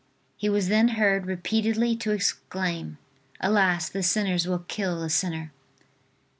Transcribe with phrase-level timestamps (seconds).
[0.35, 2.97] He was then heard repeatedly to exclaim:
[3.39, 5.51] "Alas, the sinners will kill the sinner."